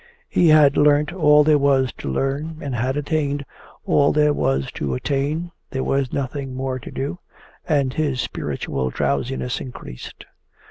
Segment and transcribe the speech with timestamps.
[0.29, 3.45] He had learnt all there was to learn and had attained
[3.85, 7.19] all there was to attain, there was nothing more to do
[7.67, 10.25] and his spiritual drowsiness increased.